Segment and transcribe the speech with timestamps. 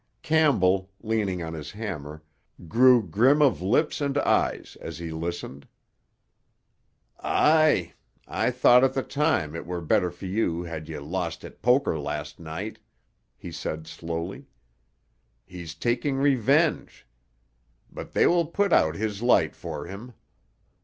[0.23, 2.23] Campbell, leaning on his hammer,
[2.67, 5.67] grew grim of lips and eyes as he listened.
[7.19, 7.93] "Aye;
[8.27, 11.99] I thought at the time it were better for you had ye lost at poker
[11.99, 12.79] last night,"
[13.37, 14.47] he said slowly.
[15.45, 17.05] "He's taking revenge.
[17.91, 20.15] But they will put out his light for him.